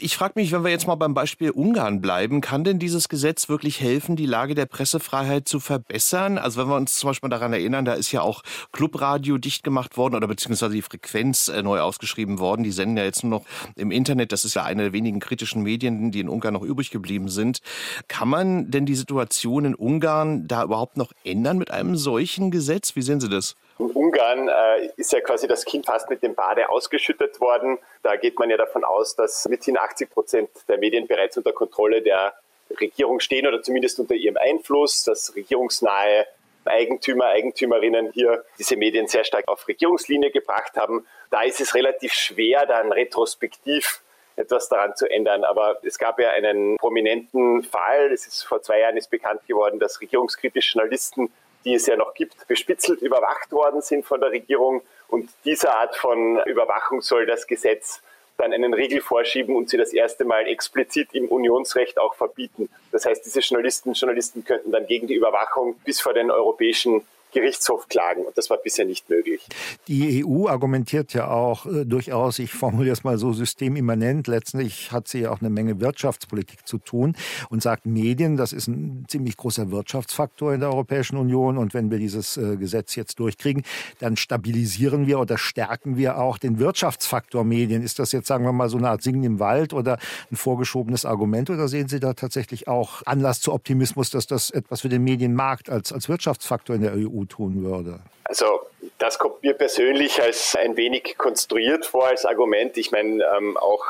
Ich 0.00 0.16
frage 0.16 0.34
mich, 0.36 0.52
wenn 0.52 0.64
wir 0.64 0.70
jetzt 0.70 0.86
mal 0.86 0.94
beim 0.94 1.14
Beispiel 1.14 1.50
Ungarn 1.50 2.00
bleiben, 2.00 2.40
kann 2.40 2.64
denn 2.64 2.78
dieses 2.78 3.08
Gesetz 3.08 3.48
wirklich 3.48 3.80
helfen, 3.80 4.16
die 4.16 4.26
Lage 4.26 4.54
der 4.54 4.66
Pressefreiheit 4.66 5.48
zu 5.48 5.60
verbessern? 5.60 6.38
Also 6.38 6.60
wenn 6.60 6.68
wir 6.68 6.76
uns 6.76 6.98
zum 6.98 7.10
Beispiel 7.10 7.30
daran 7.30 7.52
erinnern, 7.52 7.84
da 7.84 7.94
ist 7.94 8.12
ja 8.12 8.22
auch 8.22 8.42
Clubradio 8.72 9.38
dicht 9.38 9.64
gemacht 9.64 9.96
worden 9.96 10.14
oder 10.14 10.28
beziehungsweise 10.28 10.74
die 10.74 10.82
Frequenz 10.82 11.48
äh, 11.48 11.62
neu 11.62 11.80
ausgeschrieben 11.80 12.38
worden. 12.38 12.62
Die 12.62 12.72
senden 12.72 12.96
ja 12.96 13.04
jetzt 13.04 13.24
nur 13.24 13.40
noch 13.40 13.46
im 13.74 13.90
Internet. 13.90 14.32
Das 14.32 14.44
ist 14.44 14.54
ja 14.54 14.64
eine 14.64 14.84
der 14.84 14.92
wenigen 14.92 15.20
kritischen 15.20 15.62
Medien, 15.62 16.10
die 16.10 16.20
in 16.20 16.28
Ungarn 16.28 16.54
noch 16.54 16.62
übrig 16.62 16.90
geblieben 16.90 17.28
sind. 17.28 17.60
Kann 18.08 18.28
man 18.28 18.70
denn 18.70 18.86
die 18.86 18.94
Situation 18.94 19.64
in 19.64 19.74
Ungarn 19.74 20.46
da 20.46 20.62
überhaupt 20.62 20.96
noch 20.96 21.12
ändern 21.24 21.58
mit 21.58 21.70
einem 21.70 21.96
solchen 21.96 22.50
Gesetz? 22.50 22.96
Wie 22.96 23.02
sehen 23.02 23.20
Sie 23.20 23.28
das? 23.28 23.56
In 23.78 23.90
Ungarn 23.90 24.48
äh, 24.48 24.86
ist 24.96 25.12
ja 25.12 25.20
quasi 25.20 25.46
das 25.46 25.64
Kind 25.64 25.86
fast 25.86 26.08
mit 26.08 26.22
dem 26.22 26.34
Bade 26.34 26.70
ausgeschüttet 26.70 27.40
worden. 27.40 27.78
Da 28.02 28.16
geht 28.16 28.38
man 28.38 28.48
ja 28.48 28.56
davon 28.56 28.84
aus, 28.84 29.16
dass 29.16 29.46
mithin 29.48 29.76
80 29.76 30.10
Prozent 30.10 30.50
der 30.68 30.78
Medien 30.78 31.06
bereits 31.06 31.36
unter 31.36 31.52
Kontrolle 31.52 32.00
der 32.00 32.34
Regierung 32.80 33.20
stehen 33.20 33.46
oder 33.46 33.62
zumindest 33.62 34.00
unter 34.00 34.14
ihrem 34.14 34.38
Einfluss, 34.38 35.04
dass 35.04 35.36
regierungsnahe 35.36 36.26
Eigentümer, 36.64 37.26
Eigentümerinnen 37.26 38.10
hier 38.12 38.44
diese 38.58 38.76
Medien 38.76 39.06
sehr 39.06 39.24
stark 39.24 39.46
auf 39.46 39.68
Regierungslinie 39.68 40.30
gebracht 40.30 40.76
haben. 40.76 41.06
Da 41.30 41.42
ist 41.42 41.60
es 41.60 41.74
relativ 41.74 42.12
schwer, 42.12 42.66
dann 42.66 42.92
retrospektiv 42.92 44.00
etwas 44.36 44.68
daran 44.68 44.96
zu 44.96 45.08
ändern. 45.08 45.44
Aber 45.44 45.78
es 45.82 45.98
gab 45.98 46.18
ja 46.18 46.30
einen 46.30 46.76
prominenten 46.76 47.62
Fall, 47.62 48.12
es 48.12 48.26
ist 48.26 48.42
vor 48.42 48.62
zwei 48.62 48.80
Jahren 48.80 48.96
ist 48.96 49.10
bekannt 49.10 49.46
geworden, 49.46 49.78
dass 49.78 50.00
regierungskritische 50.00 50.78
Journalisten 50.78 51.30
die 51.66 51.74
es 51.74 51.86
ja 51.86 51.96
noch 51.96 52.14
gibt, 52.14 52.46
bespitzelt 52.46 53.02
überwacht 53.02 53.52
worden 53.52 53.82
sind 53.82 54.06
von 54.06 54.20
der 54.20 54.30
Regierung. 54.30 54.80
Und 55.08 55.28
diese 55.44 55.74
Art 55.74 55.96
von 55.96 56.40
Überwachung 56.46 57.02
soll 57.02 57.26
das 57.26 57.46
Gesetz 57.46 58.00
dann 58.38 58.52
einen 58.52 58.72
Riegel 58.72 59.00
vorschieben 59.00 59.56
und 59.56 59.68
sie 59.68 59.76
das 59.76 59.92
erste 59.92 60.24
Mal 60.24 60.46
explizit 60.46 61.08
im 61.12 61.28
Unionsrecht 61.28 61.98
auch 61.98 62.14
verbieten. 62.14 62.68
Das 62.92 63.04
heißt, 63.04 63.24
diese 63.24 63.40
Journalisten 63.40 63.94
Journalisten 63.94 64.44
könnten 64.44 64.70
dann 64.72 64.86
gegen 64.86 65.06
die 65.06 65.14
Überwachung 65.14 65.76
bis 65.84 66.00
vor 66.00 66.14
den 66.14 66.30
europäischen 66.30 67.02
Gerichtshof 67.32 67.88
klagen. 67.88 68.24
Und 68.24 68.36
das 68.38 68.50
war 68.50 68.58
bisher 68.58 68.84
nicht 68.84 69.08
möglich. 69.10 69.46
Die 69.88 70.24
EU 70.24 70.48
argumentiert 70.48 71.12
ja 71.12 71.28
auch 71.28 71.66
äh, 71.66 71.84
durchaus, 71.84 72.38
ich 72.38 72.52
formuliere 72.52 72.92
es 72.92 73.04
mal 73.04 73.18
so 73.18 73.32
systemimmanent, 73.32 74.26
letztlich 74.26 74.92
hat 74.92 75.08
sie 75.08 75.20
ja 75.20 75.30
auch 75.30 75.40
eine 75.40 75.50
Menge 75.50 75.80
Wirtschaftspolitik 75.80 76.66
zu 76.66 76.78
tun 76.78 77.16
und 77.50 77.62
sagt, 77.62 77.86
Medien, 77.86 78.36
das 78.36 78.52
ist 78.52 78.68
ein 78.68 79.04
ziemlich 79.08 79.36
großer 79.36 79.70
Wirtschaftsfaktor 79.70 80.54
in 80.54 80.60
der 80.60 80.70
Europäischen 80.70 81.16
Union. 81.16 81.58
Und 81.58 81.74
wenn 81.74 81.90
wir 81.90 81.98
dieses 81.98 82.36
äh, 82.36 82.56
Gesetz 82.56 82.94
jetzt 82.94 83.18
durchkriegen, 83.18 83.64
dann 83.98 84.16
stabilisieren 84.16 85.06
wir 85.06 85.18
oder 85.18 85.38
stärken 85.38 85.96
wir 85.96 86.18
auch 86.18 86.38
den 86.38 86.58
Wirtschaftsfaktor 86.58 87.44
Medien. 87.44 87.82
Ist 87.82 87.98
das 87.98 88.12
jetzt, 88.12 88.28
sagen 88.28 88.44
wir 88.44 88.52
mal, 88.52 88.68
so 88.68 88.78
eine 88.78 88.90
Art 88.90 89.02
Singen 89.02 89.24
im 89.24 89.40
Wald 89.40 89.72
oder 89.72 89.98
ein 90.30 90.36
vorgeschobenes 90.36 91.04
Argument? 91.04 91.50
Oder 91.50 91.68
sehen 91.68 91.88
Sie 91.88 92.00
da 92.00 92.14
tatsächlich 92.14 92.68
auch 92.68 93.02
Anlass 93.04 93.40
zu 93.40 93.52
Optimismus, 93.52 94.10
dass 94.10 94.26
das 94.26 94.50
etwas 94.50 94.80
für 94.80 94.88
den 94.88 95.04
Medienmarkt 95.04 95.70
als, 95.70 95.92
als 95.92 96.08
Wirtschaftsfaktor 96.08 96.76
in 96.76 96.82
der 96.82 96.94
EU 96.94 97.15
tun 97.24 97.64
würde? 97.64 98.00
Also 98.24 98.60
Das 98.98 99.18
kommt 99.18 99.42
mir 99.42 99.54
persönlich 99.54 100.22
als 100.22 100.56
ein 100.56 100.76
wenig 100.76 101.16
konstruiert 101.18 101.84
vor 101.86 102.06
als 102.06 102.24
Argument. 102.24 102.76
Ich 102.76 102.90
meine, 102.92 103.24
ähm, 103.36 103.56
auch 103.56 103.84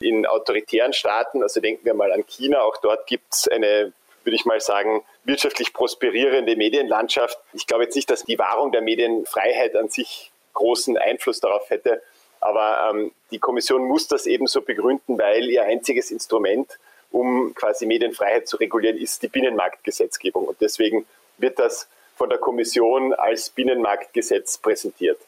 in 0.00 0.26
autoritären 0.26 0.92
Staaten, 0.92 1.42
also 1.42 1.60
denken 1.60 1.84
wir 1.84 1.94
mal 1.94 2.12
an 2.12 2.26
China, 2.26 2.62
auch 2.62 2.76
dort 2.78 3.06
gibt 3.06 3.34
es 3.34 3.48
eine, 3.48 3.92
würde 4.24 4.36
ich 4.36 4.44
mal 4.44 4.60
sagen, 4.60 5.02
wirtschaftlich 5.24 5.72
prosperierende 5.72 6.56
Medienlandschaft. 6.56 7.38
Ich 7.52 7.66
glaube 7.66 7.84
jetzt 7.84 7.96
nicht, 7.96 8.10
dass 8.10 8.24
die 8.24 8.38
Wahrung 8.38 8.72
der 8.72 8.82
Medienfreiheit 8.82 9.76
an 9.76 9.88
sich 9.88 10.30
großen 10.54 10.96
Einfluss 10.96 11.40
darauf 11.40 11.68
hätte. 11.70 12.02
Aber 12.40 12.90
ähm, 12.90 13.12
die 13.30 13.38
Kommission 13.38 13.84
muss 13.84 14.08
das 14.08 14.26
eben 14.26 14.46
so 14.46 14.62
begründen, 14.62 15.18
weil 15.18 15.48
ihr 15.50 15.64
einziges 15.64 16.10
Instrument, 16.10 16.78
um 17.10 17.54
quasi 17.54 17.86
Medienfreiheit 17.86 18.46
zu 18.48 18.56
regulieren, 18.56 18.96
ist 18.96 19.22
die 19.22 19.28
Binnenmarktgesetzgebung. 19.28 20.44
Und 20.44 20.60
deswegen 20.60 21.06
wird 21.38 21.58
das 21.58 21.88
von 22.16 22.30
der 22.30 22.38
Kommission 22.38 23.12
als 23.12 23.50
Binnenmarktgesetz 23.50 24.58
präsentiert. 24.58 25.18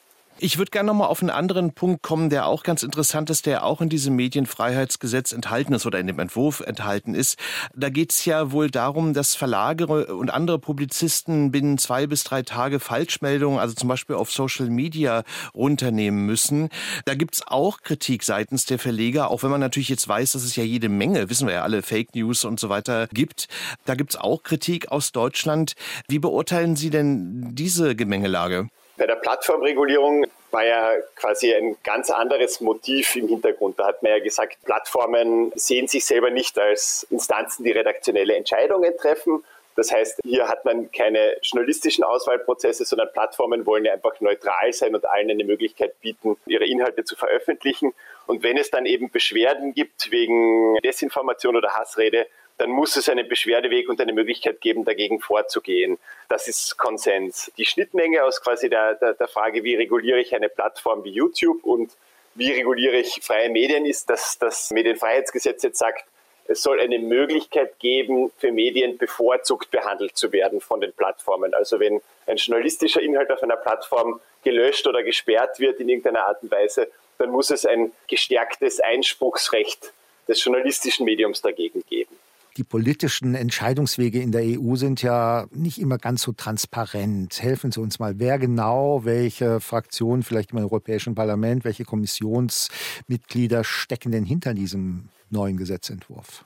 Ich 0.41 0.57
würde 0.57 0.71
gerne 0.71 0.87
noch 0.87 0.95
mal 0.95 1.07
auf 1.07 1.21
einen 1.21 1.31
anderen 1.31 1.73
Punkt 1.73 2.01
kommen, 2.01 2.31
der 2.31 2.47
auch 2.47 2.63
ganz 2.63 2.85
interessant 2.85 3.29
ist, 3.29 3.45
der 3.45 3.65
auch 3.65 3.81
in 3.81 3.89
diesem 3.89 4.15
Medienfreiheitsgesetz 4.15 5.33
enthalten 5.33 5.73
ist 5.73 5.85
oder 5.85 5.99
in 5.99 6.07
dem 6.07 6.21
Entwurf 6.21 6.61
enthalten 6.61 7.17
ist. 7.17 7.41
Da 7.75 7.89
geht 7.89 8.13
es 8.13 8.25
ja 8.25 8.53
wohl 8.53 8.71
darum, 8.71 9.15
dass 9.15 9.35
Verlage 9.35 9.89
und 10.15 10.31
andere 10.31 10.61
Publizisten 10.61 11.51
binnen 11.51 11.77
zwei 11.77 12.07
bis 12.07 12.23
drei 12.23 12.43
Tage 12.43 12.79
Falschmeldungen, 12.79 13.59
also 13.59 13.75
zum 13.75 13.89
Beispiel 13.89 14.15
auf 14.15 14.31
Social 14.31 14.71
Media, 14.71 15.25
runternehmen 15.55 16.25
müssen. 16.25 16.69
Da 17.05 17.17
gibt 17.17 17.35
es 17.35 17.43
auch 17.45 17.81
Kritik 17.81 18.23
seitens 18.23 18.65
der 18.65 18.79
Verleger, 18.79 19.33
auch 19.33 19.43
wenn 19.43 19.51
man 19.51 19.61
natürlich 19.61 19.89
jetzt 19.89 20.07
weiß, 20.07 20.33
dass 20.33 20.45
es 20.45 20.55
ja 20.55 20.63
jede 20.63 20.89
Menge, 20.89 21.31
wissen 21.31 21.49
wir 21.49 21.55
ja 21.55 21.63
alle, 21.65 21.83
Fake 21.83 22.15
News 22.15 22.45
und 22.45 22.61
so 22.61 22.69
weiter 22.69 23.09
gibt. 23.09 23.49
Da 23.87 23.97
gibt 23.97 24.11
es 24.11 24.17
auch 24.17 24.45
Kritik 24.45 24.93
aus 24.93 25.11
Deutschland. 25.11 25.75
Wie 26.07 26.21
beurteilen 26.21 26.77
Sie 26.77 26.91
denn 26.91 27.57
diese 27.57 27.97
Gemengelage? 27.97 28.69
Bei 28.99 29.07
der 29.07 29.15
Plattformregulierung 29.15 30.27
war 30.51 30.65
ja 30.65 30.93
quasi 31.15 31.55
ein 31.55 31.77
ganz 31.85 32.11
anderes 32.11 32.61
Motiv 32.61 33.15
im 33.17 33.29
Hintergrund. 33.29 33.79
Da 33.79 33.87
hat 33.87 34.03
man 34.03 34.13
ja 34.13 34.19
gesagt, 34.19 34.59
Plattformen 34.65 35.53
sehen 35.55 35.87
sich 35.87 36.05
selber 36.05 36.31
nicht 36.31 36.59
als 36.59 37.07
Instanzen, 37.11 37.65
die 37.65 37.71
redaktionelle 37.71 38.35
Entscheidungen 38.35 38.97
treffen. 38.97 39.45
Das 39.77 39.93
heißt, 39.93 40.19
hier 40.25 40.49
hat 40.49 40.65
man 40.65 40.91
keine 40.91 41.37
journalistischen 41.43 42.03
Auswahlprozesse, 42.03 42.85
sondern 42.85 43.13
Plattformen 43.13 43.65
wollen 43.65 43.85
ja 43.85 43.93
einfach 43.93 44.21
neutral 44.21 44.73
sein 44.73 44.93
und 44.97 45.07
allen 45.09 45.31
eine 45.31 45.45
Möglichkeit 45.45 46.01
bieten, 46.01 46.37
ihre 46.47 46.65
Inhalte 46.65 47.05
zu 47.05 47.15
veröffentlichen. 47.15 47.95
Und 48.27 48.43
wenn 48.43 48.59
es 48.59 48.71
dann 48.71 48.87
eben 48.87 49.11
Beschwerden 49.11 49.75
gibt 49.75 50.11
wegen 50.11 50.77
Desinformation 50.83 51.55
oder 51.55 51.77
Hassrede, 51.77 52.27
dann 52.59 52.71
muss 52.71 52.97
es 52.97 53.09
einen 53.09 53.29
Beschwerdeweg 53.29 53.89
und 53.89 54.01
eine 54.01 54.13
Möglichkeit 54.13 54.61
geben, 54.61 54.85
dagegen 54.85 55.21
vorzugehen. 55.21 55.97
Das 56.29 56.49
ist 56.49 56.77
Konsens. 56.77 57.53
Die 57.57 57.65
Schnittmenge 57.65 58.25
aus 58.25 58.43
quasi 58.43 58.69
der, 58.69 58.97
der, 58.97 59.15
der 59.15 59.29
Frage, 59.29 59.63
wie 59.63 59.77
reguliere 59.77 60.19
ich 60.19 60.35
eine 60.35 60.49
Plattform 60.49 61.05
wie 61.05 61.11
YouTube 61.11 61.63
und 61.65 61.93
wie 62.35 62.51
reguliere 62.51 62.97
ich 62.97 63.21
freie 63.23 63.49
Medien, 63.49 63.87
ist, 63.87 64.11
dass 64.11 64.39
das 64.39 64.71
Medienfreiheitsgesetz 64.73 65.63
jetzt 65.63 65.79
sagt, 65.79 66.05
es 66.49 66.63
soll 66.63 66.81
eine 66.81 66.99
Möglichkeit 66.99 67.79
geben, 67.79 68.33
für 68.39 68.51
Medien 68.51 68.99
bevorzugt 68.99 69.71
behandelt 69.71 70.17
zu 70.17 70.33
werden 70.33 70.61
von 70.61 70.81
den 70.81 70.93
Plattformen. 70.93 71.55
Also 71.55 71.79
wenn 71.79 72.01
ein 72.27 72.39
journalistischer 72.39 73.03
Inhalt 73.03 73.31
auf 73.31 73.43
einer 73.43 73.57
Plattform 73.57 74.21
gelöscht 74.43 74.87
oder 74.89 75.03
gesperrt 75.03 75.61
wird 75.61 75.79
in 75.79 75.89
irgendeiner 75.89 76.27
Art 76.27 76.43
und 76.43 76.51
Weise, 76.51 76.91
dann 77.19 77.31
muss 77.31 77.51
es 77.51 77.67
ein 77.67 77.93
gestärktes 78.09 78.81
Einspruchsrecht 78.81 79.93
des 80.27 80.43
journalistischen 80.43 81.05
Mediums 81.05 81.43
dagegen 81.43 81.85
geben 81.89 82.17
die 82.59 82.65
politischen 82.65 83.37
Entscheidungswege 83.37 84.21
in 84.21 84.33
der 84.33 84.43
EU 84.43 84.75
sind 84.75 85.01
ja 85.01 85.47
nicht 85.53 85.81
immer 85.81 85.97
ganz 85.97 86.23
so 86.23 86.33
transparent. 86.33 87.41
Helfen 87.41 87.71
Sie 87.71 87.81
uns 87.81 88.01
mal, 88.01 88.19
wer 88.19 88.39
genau, 88.39 89.05
welche 89.05 89.61
Fraktionen 89.61 90.25
vielleicht 90.25 90.51
im 90.51 90.59
Europäischen 90.59 91.15
Parlament, 91.15 91.65
welche 91.65 91.85
Kommissionsmitglieder 91.85 93.63
stecken 93.63 94.11
denn 94.11 94.25
hinter 94.25 94.55
diesem 94.55 95.09
neuen 95.31 95.57
Gesetzentwurf? 95.57 96.45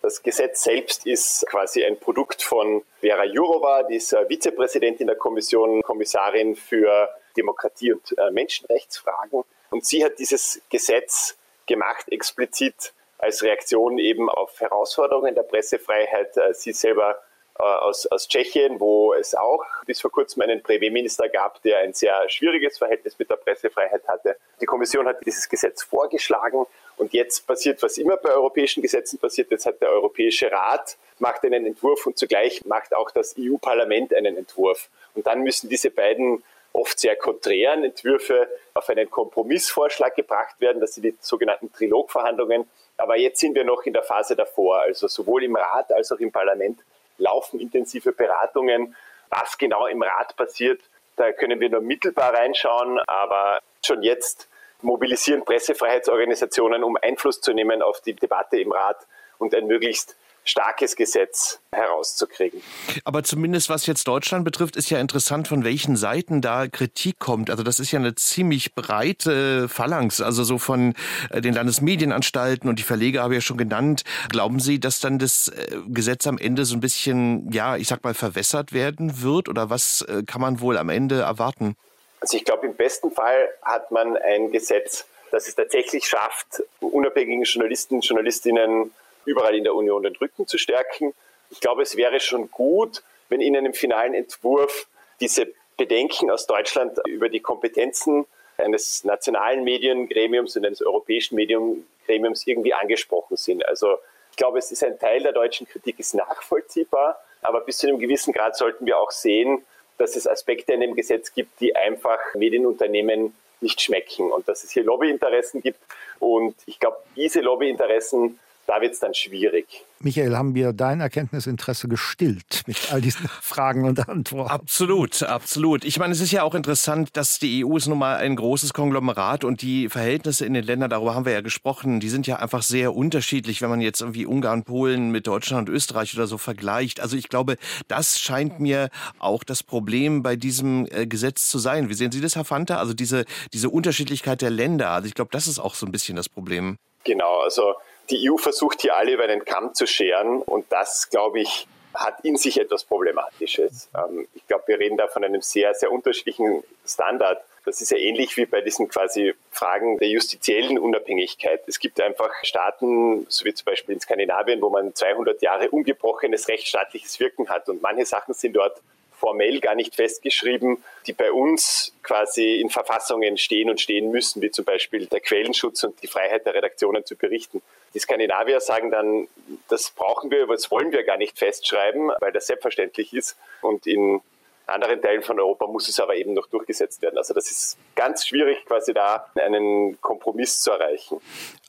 Das 0.00 0.22
Gesetz 0.22 0.64
selbst 0.64 1.06
ist 1.06 1.44
quasi 1.48 1.84
ein 1.84 2.00
Produkt 2.00 2.42
von 2.42 2.82
Vera 3.00 3.24
Jourova, 3.24 3.84
die 3.84 3.96
ist 3.96 4.16
Vizepräsidentin 4.28 5.06
der 5.06 5.16
Kommission, 5.16 5.82
Kommissarin 5.82 6.56
für 6.56 7.08
Demokratie 7.36 7.92
und 7.92 8.18
äh, 8.18 8.30
Menschenrechtsfragen. 8.30 9.44
Und 9.70 9.84
sie 9.84 10.02
hat 10.04 10.18
dieses 10.18 10.60
Gesetz 10.70 11.36
gemacht 11.66 12.10
explizit 12.10 12.92
als 13.22 13.42
Reaktion 13.42 13.98
eben 13.98 14.28
auf 14.28 14.60
Herausforderungen 14.60 15.34
der 15.34 15.44
Pressefreiheit. 15.44 16.36
Äh, 16.36 16.52
sie 16.52 16.72
selber 16.72 17.22
äh, 17.58 17.62
aus, 17.62 18.06
aus 18.06 18.26
Tschechien, 18.26 18.80
wo 18.80 19.14
es 19.14 19.34
auch 19.34 19.64
bis 19.86 20.00
vor 20.00 20.10
kurzem 20.10 20.42
einen 20.42 20.62
Premierminister 20.62 21.28
gab, 21.28 21.62
der 21.62 21.78
ein 21.78 21.94
sehr 21.94 22.28
schwieriges 22.28 22.78
Verhältnis 22.78 23.18
mit 23.18 23.30
der 23.30 23.36
Pressefreiheit 23.36 24.06
hatte. 24.08 24.36
Die 24.60 24.66
Kommission 24.66 25.06
hat 25.06 25.24
dieses 25.24 25.48
Gesetz 25.48 25.84
vorgeschlagen 25.84 26.66
und 26.96 27.12
jetzt 27.12 27.46
passiert, 27.46 27.80
was 27.82 27.96
immer 27.96 28.16
bei 28.16 28.30
europäischen 28.30 28.82
Gesetzen 28.82 29.18
passiert. 29.18 29.50
Jetzt 29.52 29.66
hat 29.66 29.80
der 29.80 29.90
Europäische 29.90 30.50
Rat 30.50 30.96
macht 31.20 31.44
einen 31.44 31.64
Entwurf 31.64 32.06
und 32.06 32.18
zugleich 32.18 32.64
macht 32.64 32.92
auch 32.92 33.12
das 33.12 33.36
EU-Parlament 33.38 34.12
einen 34.14 34.36
Entwurf. 34.36 34.88
Und 35.14 35.28
dann 35.28 35.42
müssen 35.42 35.68
diese 35.68 35.90
beiden 35.90 36.42
oft 36.72 36.98
sehr 36.98 37.16
konträren 37.16 37.84
Entwürfe 37.84 38.48
auf 38.74 38.88
einen 38.88 39.10
Kompromissvorschlag 39.10 40.16
gebracht 40.16 40.60
werden. 40.60 40.80
Das 40.80 40.94
sind 40.94 41.04
die 41.04 41.14
sogenannten 41.20 41.72
Trilogverhandlungen. 41.72 42.68
Aber 43.02 43.16
jetzt 43.16 43.40
sind 43.40 43.56
wir 43.56 43.64
noch 43.64 43.82
in 43.82 43.92
der 43.92 44.04
Phase 44.04 44.36
davor. 44.36 44.82
Also 44.82 45.08
sowohl 45.08 45.42
im 45.42 45.56
Rat 45.56 45.90
als 45.92 46.12
auch 46.12 46.20
im 46.20 46.30
Parlament 46.30 46.78
laufen 47.18 47.58
intensive 47.58 48.12
Beratungen. 48.12 48.94
Was 49.28 49.58
genau 49.58 49.86
im 49.86 50.04
Rat 50.04 50.36
passiert, 50.36 50.80
da 51.16 51.32
können 51.32 51.58
wir 51.58 51.68
nur 51.68 51.80
mittelbar 51.80 52.32
reinschauen. 52.32 53.00
Aber 53.08 53.58
schon 53.84 54.04
jetzt 54.04 54.48
mobilisieren 54.82 55.44
Pressefreiheitsorganisationen, 55.44 56.84
um 56.84 56.96
Einfluss 57.02 57.40
zu 57.40 57.52
nehmen 57.52 57.82
auf 57.82 58.00
die 58.02 58.14
Debatte 58.14 58.60
im 58.60 58.70
Rat 58.70 59.04
und 59.38 59.52
ein 59.52 59.66
möglichst 59.66 60.16
starkes 60.44 60.96
Gesetz 60.96 61.60
herauszukriegen. 61.72 62.62
Aber 63.04 63.22
zumindest 63.22 63.68
was 63.68 63.86
jetzt 63.86 64.08
Deutschland 64.08 64.44
betrifft, 64.44 64.76
ist 64.76 64.90
ja 64.90 64.98
interessant, 64.98 65.48
von 65.48 65.64
welchen 65.64 65.96
Seiten 65.96 66.40
da 66.40 66.66
Kritik 66.66 67.18
kommt. 67.18 67.50
Also 67.50 67.62
das 67.62 67.78
ist 67.78 67.92
ja 67.92 67.98
eine 67.98 68.14
ziemlich 68.14 68.74
breite 68.74 69.68
Phalanx, 69.68 70.20
also 70.20 70.44
so 70.44 70.58
von 70.58 70.94
äh, 71.30 71.40
den 71.40 71.54
Landesmedienanstalten 71.54 72.68
und 72.68 72.78
die 72.78 72.82
Verleger 72.82 73.22
habe 73.22 73.34
ich 73.34 73.38
ja 73.38 73.46
schon 73.46 73.58
genannt. 73.58 74.02
Glauben 74.30 74.60
Sie, 74.60 74.80
dass 74.80 75.00
dann 75.00 75.18
das 75.18 75.48
äh, 75.48 75.78
Gesetz 75.88 76.26
am 76.26 76.38
Ende 76.38 76.64
so 76.64 76.76
ein 76.76 76.80
bisschen, 76.80 77.50
ja, 77.52 77.76
ich 77.76 77.88
sag 77.88 78.02
mal, 78.04 78.14
verwässert 78.14 78.72
werden 78.72 79.22
wird? 79.22 79.48
Oder 79.48 79.70
was 79.70 80.02
äh, 80.02 80.22
kann 80.26 80.40
man 80.40 80.60
wohl 80.60 80.76
am 80.78 80.88
Ende 80.88 81.20
erwarten? 81.20 81.76
Also 82.20 82.36
ich 82.36 82.44
glaube, 82.44 82.66
im 82.66 82.74
besten 82.74 83.10
Fall 83.10 83.48
hat 83.62 83.90
man 83.90 84.16
ein 84.16 84.52
Gesetz, 84.52 85.06
das 85.30 85.48
es 85.48 85.54
tatsächlich 85.54 86.06
schafft, 86.06 86.62
unabhängigen 86.80 87.44
Journalisten, 87.44 88.00
Journalistinnen 88.00 88.92
überall 89.24 89.54
in 89.54 89.64
der 89.64 89.74
Union 89.74 90.02
den 90.02 90.16
Rücken 90.16 90.46
zu 90.46 90.58
stärken. 90.58 91.14
Ich 91.50 91.60
glaube, 91.60 91.82
es 91.82 91.96
wäre 91.96 92.20
schon 92.20 92.50
gut, 92.50 93.02
wenn 93.28 93.40
in 93.40 93.56
einem 93.56 93.74
finalen 93.74 94.14
Entwurf 94.14 94.86
diese 95.20 95.52
Bedenken 95.76 96.30
aus 96.30 96.46
Deutschland 96.46 96.98
über 97.06 97.28
die 97.28 97.40
Kompetenzen 97.40 98.26
eines 98.58 99.04
nationalen 99.04 99.64
Mediengremiums 99.64 100.56
und 100.56 100.66
eines 100.66 100.82
europäischen 100.82 101.36
Mediengremiums 101.36 102.46
irgendwie 102.46 102.74
angesprochen 102.74 103.36
sind. 103.36 103.66
Also 103.66 103.98
ich 104.30 104.36
glaube, 104.36 104.58
es 104.58 104.70
ist 104.70 104.84
ein 104.84 104.98
Teil 104.98 105.22
der 105.22 105.32
deutschen 105.32 105.66
Kritik 105.66 105.98
ist 105.98 106.14
nachvollziehbar, 106.14 107.20
aber 107.42 107.60
bis 107.60 107.78
zu 107.78 107.88
einem 107.88 107.98
gewissen 107.98 108.32
Grad 108.32 108.56
sollten 108.56 108.86
wir 108.86 108.98
auch 108.98 109.10
sehen, 109.10 109.64
dass 109.98 110.16
es 110.16 110.26
Aspekte 110.26 110.72
in 110.72 110.80
dem 110.80 110.94
Gesetz 110.94 111.34
gibt, 111.34 111.60
die 111.60 111.76
einfach 111.76 112.18
Medienunternehmen 112.34 113.34
nicht 113.60 113.80
schmecken 113.80 114.30
und 114.32 114.48
dass 114.48 114.64
es 114.64 114.70
hier 114.72 114.84
Lobbyinteressen 114.84 115.62
gibt. 115.62 115.78
Und 116.18 116.56
ich 116.66 116.80
glaube, 116.80 116.96
diese 117.16 117.40
Lobbyinteressen 117.40 118.38
da 118.72 118.80
wird 118.80 118.94
es 118.94 119.00
dann 119.00 119.12
schwierig. 119.12 119.66
Michael, 120.00 120.34
haben 120.34 120.54
wir 120.54 120.72
dein 120.72 121.00
Erkenntnisinteresse 121.00 121.88
gestillt 121.88 122.62
mit 122.66 122.90
all 122.90 123.02
diesen 123.02 123.28
Fragen 123.42 123.84
und 123.84 124.08
Antworten? 124.08 124.50
Absolut, 124.50 125.22
absolut. 125.22 125.84
Ich 125.84 125.98
meine, 125.98 126.14
es 126.14 126.20
ist 126.20 126.32
ja 126.32 126.42
auch 126.42 126.54
interessant, 126.54 127.10
dass 127.18 127.38
die 127.38 127.66
EU 127.66 127.76
ist 127.76 127.86
nun 127.86 127.98
mal 127.98 128.16
ein 128.16 128.34
großes 128.34 128.72
Konglomerat 128.72 129.44
und 129.44 129.60
die 129.60 129.90
Verhältnisse 129.90 130.46
in 130.46 130.54
den 130.54 130.64
Ländern, 130.64 130.88
darüber 130.88 131.14
haben 131.14 131.26
wir 131.26 131.34
ja 131.34 131.42
gesprochen, 131.42 132.00
die 132.00 132.08
sind 132.08 132.26
ja 132.26 132.36
einfach 132.36 132.62
sehr 132.62 132.94
unterschiedlich, 132.94 133.60
wenn 133.60 133.68
man 133.68 133.82
jetzt 133.82 134.00
irgendwie 134.00 134.24
Ungarn, 134.24 134.64
Polen 134.64 135.10
mit 135.10 135.26
Deutschland 135.26 135.68
und 135.68 135.74
Österreich 135.74 136.14
oder 136.14 136.26
so 136.26 136.38
vergleicht. 136.38 137.00
Also 137.00 137.18
ich 137.18 137.28
glaube, 137.28 137.58
das 137.88 138.18
scheint 138.18 138.58
mir 138.58 138.88
auch 139.18 139.44
das 139.44 139.62
Problem 139.62 140.22
bei 140.22 140.34
diesem 140.34 140.88
äh, 140.90 141.06
Gesetz 141.06 141.48
zu 141.48 141.58
sein. 141.58 141.90
Wie 141.90 141.94
sehen 141.94 142.10
Sie 142.10 142.22
das, 142.22 142.36
Herr 142.36 142.46
Fanta? 142.46 142.78
Also 142.78 142.94
diese, 142.94 143.26
diese 143.52 143.68
Unterschiedlichkeit 143.68 144.40
der 144.40 144.50
Länder. 144.50 144.90
Also 144.92 145.08
ich 145.08 145.14
glaube, 145.14 145.30
das 145.30 145.46
ist 145.46 145.58
auch 145.58 145.74
so 145.74 145.84
ein 145.84 145.92
bisschen 145.92 146.16
das 146.16 146.30
Problem. 146.30 146.78
Genau, 147.04 147.40
also 147.40 147.74
die 148.10 148.30
EU 148.30 148.36
versucht 148.36 148.82
hier 148.82 148.96
alle 148.96 149.12
über 149.12 149.24
einen 149.24 149.44
Kamm 149.44 149.74
zu 149.74 149.86
scheren 149.86 150.42
und 150.42 150.70
das, 150.70 151.08
glaube 151.10 151.40
ich, 151.40 151.66
hat 151.94 152.24
in 152.24 152.36
sich 152.36 152.58
etwas 152.58 152.84
Problematisches. 152.84 153.88
Ähm, 153.96 154.26
ich 154.34 154.46
glaube, 154.46 154.64
wir 154.66 154.78
reden 154.78 154.96
da 154.96 155.08
von 155.08 155.24
einem 155.24 155.42
sehr, 155.42 155.74
sehr 155.74 155.92
unterschiedlichen 155.92 156.64
Standard. 156.86 157.42
Das 157.64 157.80
ist 157.80 157.90
ja 157.90 157.98
ähnlich 157.98 158.36
wie 158.36 158.46
bei 158.46 158.60
diesen 158.60 158.88
quasi 158.88 159.34
Fragen 159.50 159.98
der 159.98 160.08
justiziellen 160.08 160.78
Unabhängigkeit. 160.78 161.62
Es 161.66 161.78
gibt 161.78 162.00
einfach 162.00 162.32
Staaten, 162.42 163.26
so 163.28 163.44
wie 163.44 163.54
zum 163.54 163.66
Beispiel 163.66 163.94
in 163.94 164.00
Skandinavien, 164.00 164.60
wo 164.60 164.70
man 164.70 164.94
200 164.94 165.40
Jahre 165.42 165.70
ungebrochenes 165.70 166.48
rechtsstaatliches 166.48 167.20
Wirken 167.20 167.48
hat 167.48 167.68
und 167.68 167.82
manche 167.82 168.06
Sachen 168.06 168.34
sind 168.34 168.54
dort 168.54 168.80
formell 169.22 169.60
gar 169.60 169.76
nicht 169.76 169.94
festgeschrieben, 169.94 170.82
die 171.06 171.12
bei 171.12 171.30
uns 171.30 171.94
quasi 172.02 172.56
in 172.56 172.70
Verfassungen 172.70 173.38
stehen 173.38 173.70
und 173.70 173.80
stehen 173.80 174.10
müssen, 174.10 174.42
wie 174.42 174.50
zum 174.50 174.64
Beispiel 174.64 175.06
der 175.06 175.20
Quellenschutz 175.20 175.84
und 175.84 176.02
die 176.02 176.08
Freiheit 176.08 176.44
der 176.44 176.54
Redaktionen 176.54 177.06
zu 177.06 177.14
berichten. 177.14 177.62
Die 177.94 178.00
Skandinavier 178.00 178.60
sagen 178.60 178.90
dann, 178.90 179.28
das 179.68 179.90
brauchen 179.90 180.32
wir, 180.32 180.42
aber 180.42 180.54
das 180.54 180.72
wollen 180.72 180.90
wir 180.90 181.04
gar 181.04 181.18
nicht 181.18 181.38
festschreiben, 181.38 182.10
weil 182.18 182.32
das 182.32 182.48
selbstverständlich 182.48 183.14
ist. 183.14 183.36
Und 183.60 183.86
in 183.86 184.20
anderen 184.66 185.00
Teilen 185.00 185.22
von 185.22 185.38
Europa 185.38 185.68
muss 185.68 185.88
es 185.88 186.00
aber 186.00 186.16
eben 186.16 186.34
noch 186.34 186.48
durchgesetzt 186.48 187.00
werden. 187.00 187.16
Also 187.16 187.32
das 187.32 187.48
ist 187.48 187.78
ganz 187.94 188.26
schwierig, 188.26 188.64
quasi 188.66 188.92
da 188.92 189.30
einen 189.36 190.00
Kompromiss 190.00 190.60
zu 190.60 190.72
erreichen. 190.72 191.20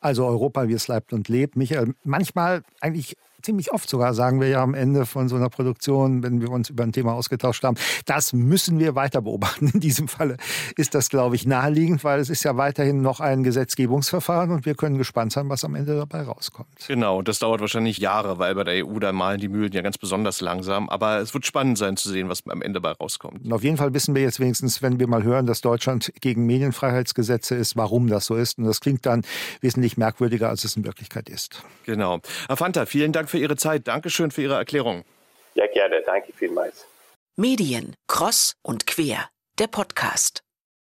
Also 0.01 0.25
Europa, 0.25 0.67
wie 0.67 0.73
es 0.73 0.87
bleibt 0.87 1.13
und 1.13 1.29
lebt. 1.29 1.55
Michael, 1.55 1.93
manchmal 2.03 2.63
eigentlich 2.81 3.15
ziemlich 3.43 3.71
oft 3.71 3.89
sogar, 3.89 4.13
sagen 4.13 4.41
wir 4.41 4.47
ja 4.47 4.63
am 4.63 4.73
Ende 4.73 5.05
von 5.05 5.27
so 5.27 5.35
einer 5.35 5.49
Produktion, 5.49 6.23
wenn 6.23 6.41
wir 6.41 6.49
uns 6.49 6.69
über 6.69 6.83
ein 6.83 6.91
Thema 6.91 7.13
ausgetauscht 7.13 7.63
haben. 7.63 7.77
Das 8.05 8.33
müssen 8.33 8.79
wir 8.79 8.95
weiter 8.95 9.21
beobachten. 9.21 9.69
In 9.73 9.79
diesem 9.79 10.07
Falle 10.07 10.37
ist 10.77 10.95
das, 10.95 11.09
glaube 11.09 11.35
ich, 11.35 11.45
naheliegend, 11.45 12.03
weil 12.03 12.19
es 12.19 12.29
ist 12.29 12.43
ja 12.43 12.57
weiterhin 12.57 13.01
noch 13.01 13.19
ein 13.19 13.43
Gesetzgebungsverfahren 13.43 14.51
und 14.51 14.65
wir 14.65 14.75
können 14.75 14.97
gespannt 14.97 15.33
sein, 15.33 15.49
was 15.49 15.63
am 15.63 15.75
Ende 15.75 15.95
dabei 15.97 16.21
rauskommt. 16.21 16.69
Genau, 16.87 17.21
das 17.21 17.39
dauert 17.39 17.61
wahrscheinlich 17.61 17.97
Jahre, 17.97 18.39
weil 18.39 18.55
bei 18.55 18.63
der 18.63 18.85
EU 18.85 18.99
da 18.99 19.11
malen 19.11 19.39
die 19.39 19.49
Mühlen 19.49 19.71
ja 19.71 19.81
ganz 19.81 19.97
besonders 19.97 20.41
langsam. 20.41 20.89
Aber 20.89 21.19
es 21.19 21.33
wird 21.33 21.45
spannend 21.45 21.77
sein 21.77 21.97
zu 21.97 22.09
sehen, 22.09 22.29
was 22.29 22.43
am 22.47 22.61
Ende 22.61 22.79
dabei 22.79 22.93
rauskommt. 22.93 23.43
Und 23.43 23.53
auf 23.53 23.63
jeden 23.63 23.77
Fall 23.77 23.93
wissen 23.93 24.15
wir 24.15 24.21
jetzt 24.21 24.39
wenigstens, 24.39 24.81
wenn 24.81 24.99
wir 24.99 25.07
mal 25.07 25.23
hören, 25.23 25.45
dass 25.45 25.61
Deutschland 25.61 26.13
gegen 26.21 26.45
Medienfreiheitsgesetze 26.45 27.55
ist, 27.55 27.75
warum 27.75 28.07
das 28.07 28.25
so 28.25 28.35
ist. 28.35 28.57
Und 28.57 28.65
das 28.65 28.79
klingt 28.79 29.05
dann 29.05 29.23
wesentlich 29.61 29.97
merkwürdiger, 29.97 30.49
als 30.49 30.63
es 30.63 30.77
in 30.77 30.85
Wirklichkeit 30.85 31.29
ist. 31.29 31.61
Genau. 31.85 32.19
Herr 32.47 32.57
Fanta, 32.57 32.85
vielen 32.85 33.11
Dank 33.11 33.29
für 33.33 33.39
Ihre 33.39 33.55
Zeit. 33.55 33.87
Dankeschön 33.87 34.29
für 34.29 34.43
Ihre 34.43 34.53
Erklärung. 34.53 35.03
Ja, 35.55 35.65
gerne. 35.65 36.03
Danke 36.05 36.31
vielmals. 36.33 36.85
Medien, 37.35 37.95
Cross 38.07 38.53
und 38.61 38.85
Quer, 38.85 39.27
der 39.57 39.65
Podcast. 39.65 40.43